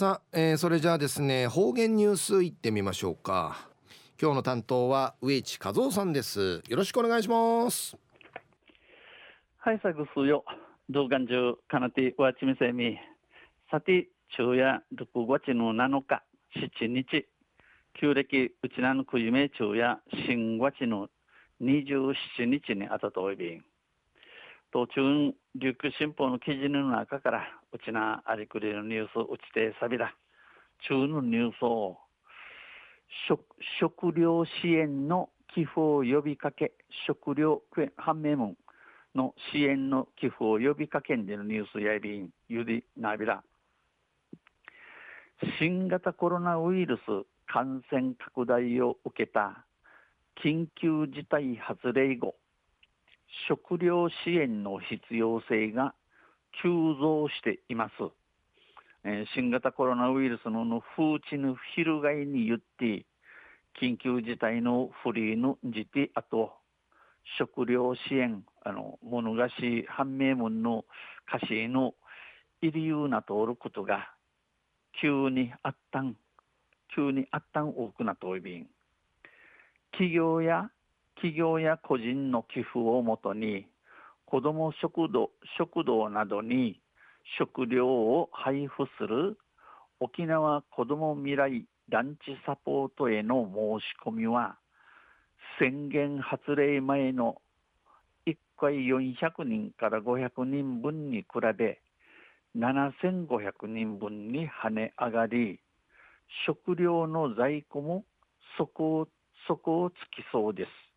[0.00, 3.68] さあ、えー、それじゃあですね方言ニュースいってみましょうか。
[4.18, 6.62] 今日の担当は植地和夫さんです。
[6.68, 7.98] よろしくお願いします。
[9.58, 10.42] はいさぐすよ。
[10.88, 12.96] 動画中かなてわちみせみ。
[13.70, 16.22] さて昼夜6月の7日。
[16.56, 17.26] 7日。
[18.00, 21.10] 旧暦うちなのくじめ昼夜新月の
[21.60, 22.14] 27
[22.46, 23.64] 日にあたといびん。
[24.72, 27.42] 途中琉球新報の記事の中から
[27.72, 30.14] うちなありくりのニュースうちてさびら
[30.88, 31.98] 中のニュースを
[33.28, 33.44] 食
[33.80, 36.72] 食料支援の寄付を呼びかけ
[37.08, 37.62] 食料
[37.96, 38.56] 判明門
[39.16, 43.42] の支援の寄付を呼びかけんでのニュースやいびんゆりなびら。
[45.58, 47.00] 新型コロナウイルス
[47.46, 49.64] 感染拡大を受けた
[50.44, 52.36] 緊急事態発令後
[53.48, 55.94] 食料支援の必要性が
[56.62, 57.92] 急増しています。
[59.04, 63.06] えー、新型コロナウイルスの風知の翻によって
[63.80, 66.52] 緊急事態のフリーの時期あと
[67.38, 70.84] 食料支援あの物菓子判明門の
[71.26, 71.94] 菓子の
[72.60, 74.10] 入りうなとおることが
[75.00, 76.16] 急にあったん
[76.94, 78.66] 急にあったん多くなといびん
[79.92, 80.70] 企業や
[81.16, 83.66] 企業や個人の寄付をもとに
[84.26, 86.80] 子ども食堂食堂などに
[87.38, 89.38] 食料を配布する
[89.98, 94.56] 沖縄子ども未来ランチサポートへの申し込みは
[95.58, 97.42] 宣言発令前の
[98.26, 101.80] 1回400人から500人分に比べ
[102.56, 105.60] 7500人分に跳ね上がり
[106.46, 108.04] 食料の在庫も
[108.56, 109.08] 底を
[109.46, 110.89] 底をつきそうです。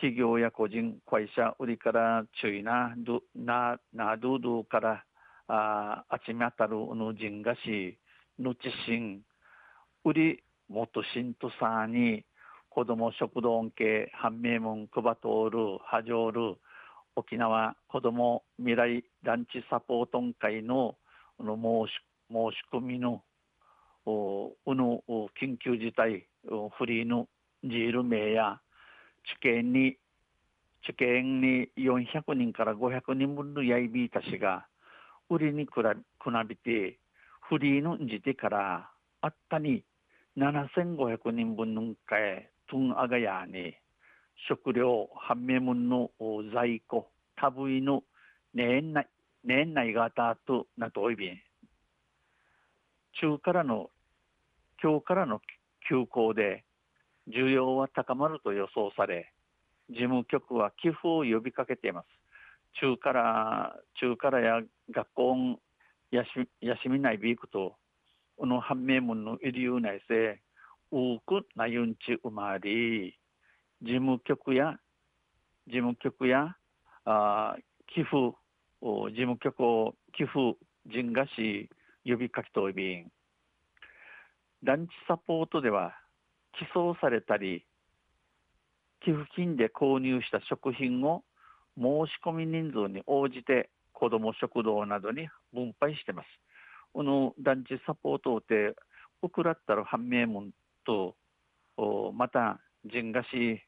[0.00, 5.04] 企業や個人、会社、売りから注意な、どな、などどから、
[5.48, 7.98] あ、あちみあたるうの人がし、
[8.38, 9.20] ぬちしん、
[10.04, 12.24] 売り、もとしんとさに、
[12.70, 16.56] 子ども食堂恩恵、判明門、くばとおる、はじょうる、
[17.18, 20.94] 沖縄子ども未来ランチサポート会の
[21.40, 21.98] の申し
[22.30, 23.22] 申し込みの
[24.06, 25.02] おの
[25.40, 26.28] 緊急事態
[26.78, 27.26] フリーの
[27.64, 28.60] ジール名や
[29.24, 29.96] 知見に
[30.86, 34.66] 知見に400人から500人分のやいびいたしが
[35.28, 36.98] 売りにくらくなびて
[37.48, 38.90] フリーの時てから
[39.20, 39.84] あったに
[40.36, 43.74] 7500人分のんかえトンアガヤに
[44.48, 46.10] 食料判明門の
[46.54, 48.02] 在庫タブイの
[48.54, 49.08] 年内
[49.44, 51.36] 年内型となといびん。
[53.20, 53.90] 中からの
[54.82, 55.40] 今日からの
[55.88, 56.64] 休校で
[57.28, 59.32] 需要は高まると予想され、
[59.90, 62.06] 事務局は寄付を呼びかけています。
[62.80, 65.36] 中から、中からや学校
[66.10, 66.28] やし
[66.60, 67.76] 休みないビークと、
[68.36, 70.40] この判明門の入りうないせ、
[70.90, 73.18] 多くなゆんちうまり、
[73.82, 74.78] 事務局や、
[75.66, 76.56] 事務局や、
[77.04, 77.56] あ
[77.94, 78.36] 寄付、
[78.80, 80.56] 事務局を寄付
[80.86, 81.68] 人がし
[82.04, 83.10] 呼びかけといびん。
[84.62, 85.97] ランチサポートでは、
[86.58, 87.64] 寄贈されたり
[89.04, 91.22] 寄付金で購入した食品を
[91.76, 96.26] 申し込み人数に応じて子ども食堂などに分配してます。
[96.92, 98.74] この団地サポートで
[99.22, 100.50] 送らったら判明門
[100.84, 101.14] と
[102.14, 103.62] また人がし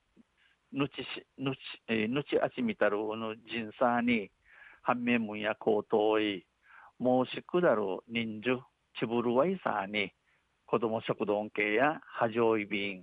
[0.72, 1.58] ぬちしぬち、
[1.88, 4.30] えぬちあちみたるの人さに
[4.82, 6.44] 判明門や高等い
[7.00, 8.60] 申しくだる人数
[8.98, 10.12] ちぶるわいさに
[10.70, 13.02] 子ども食堂恩恵や波状移便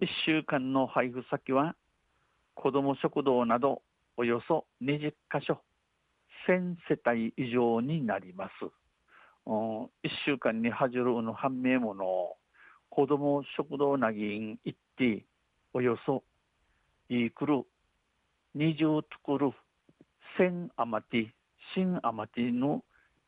[0.00, 1.74] 1週間の配布先は
[2.54, 3.82] 子ども食堂など
[4.16, 5.60] およそ20箇所。
[6.48, 8.52] 1000世帯以上になります。
[9.46, 9.88] 1
[10.26, 12.36] 週間にはじるの判明もの
[12.88, 15.24] 子ども食堂なぎん行って
[15.74, 16.22] およそ
[17.08, 17.64] いくる
[18.56, 19.50] 20とくる
[20.38, 21.32] 1000余り
[21.74, 22.84] 新余りの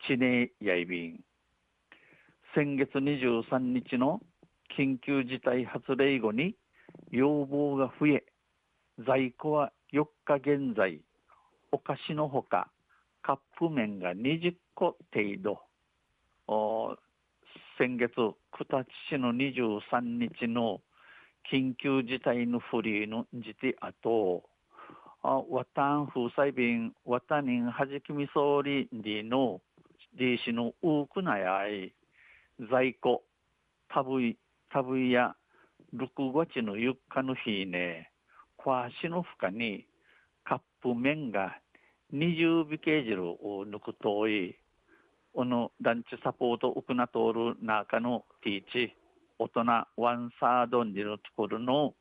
[0.06, 1.20] 地ねやいびん。
[2.54, 4.20] 先月23日の
[4.76, 6.56] 緊急事態発令後に
[7.12, 8.24] 要望が増え
[9.06, 11.00] 在庫は4日現在
[11.70, 12.68] お菓子のほか
[13.22, 15.60] カップ麺が20個程度。
[17.78, 20.80] 先月九田市の23日の
[21.52, 24.42] 緊急事態のフリーの時期あと
[25.22, 29.60] ワタン風災便ワタニンはじきみ総理の
[30.18, 31.94] D 氏の多くなやい。
[32.68, 33.22] 在庫、
[33.88, 34.36] タブイ、
[34.70, 35.34] タブイや
[35.94, 38.12] 6月の4日の日ね、
[38.58, 39.86] kwa しの負荷に
[40.44, 41.58] カップ麺が
[42.12, 44.58] 20尾形汁を抜くとおい、
[45.32, 48.94] おの団地サポートウクナトール中のティーチ
[49.38, 49.60] 大人
[49.96, 51.94] ワンサードンディのところの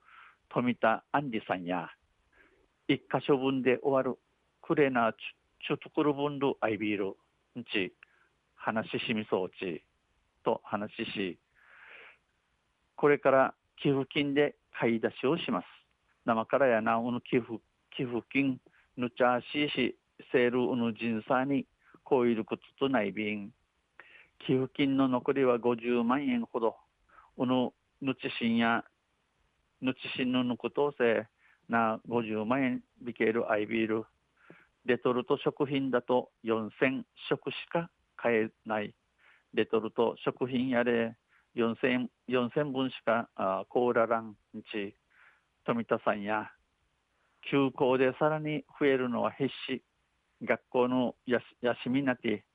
[0.50, 1.88] 富田アンディさんや
[2.89, 4.19] 一箇所分で終わる
[4.61, 7.06] クレナチュトクルブンルアイビール
[7.57, 7.94] んち
[8.56, 9.83] 話しみそうち。
[10.44, 11.39] と話し
[12.95, 15.65] これから寄付金で買い出しをします。
[16.25, 17.59] 生からやなおの寄付
[17.95, 18.59] 寄付金
[18.97, 19.97] ぬちゃしし
[20.33, 21.65] セールうぬ人さに
[22.03, 23.51] こういることとないびん。
[24.45, 26.75] 寄付金の残りは50万円ほど。
[27.38, 27.71] うぬ
[28.01, 28.83] ぬちしんや
[29.81, 31.25] ぬちしんのぬことせ
[31.69, 34.06] な50万円ビケるアイビール。
[34.85, 38.94] レトルト食品だと4000食しか買えない。
[39.54, 41.16] レトルト食品やれ
[41.56, 44.36] 4000 4000分しかあコーララン
[44.72, 44.96] ち
[45.66, 46.51] 富田さんや
[47.50, 49.81] 休校でさらに増えるのは必死
[50.46, 52.46] 学校のやし休みなて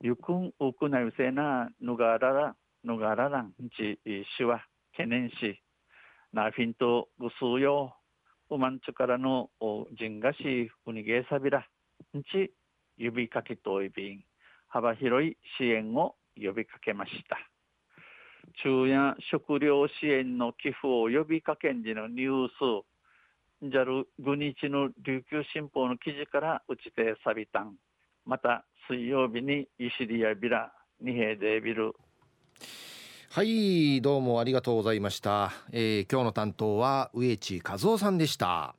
[0.00, 3.98] ゆくんうくなゆせなぬがららぬがららんち
[4.38, 5.62] しは懸念し
[6.32, 7.94] なフィンとぐすうよ
[8.50, 9.50] うまんちからの
[9.92, 11.60] 人がしうにげさびら
[12.16, 12.52] んち
[12.96, 14.24] 指かけといびん
[14.68, 16.14] 幅広い支援を
[16.44, 17.38] 呼びかけました。
[18.62, 22.84] 昼夜食料支援の寄付を呼びかけんじのニュース
[23.62, 27.74] JAL 5日の琉球新報の記事から打ちてさびたん。
[28.24, 31.94] また水曜日にイシリアビラ二平デビル。
[33.30, 38.74] はいどうもありがとうございました、えー、今日の担当は植地和夫さんでした。